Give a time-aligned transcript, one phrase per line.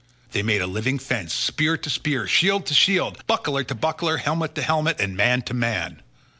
[0.31, 4.55] They made a living fence, spear to spear, shield to shield, buckler to buckler, helmet
[4.55, 6.01] to helmet, and man to man.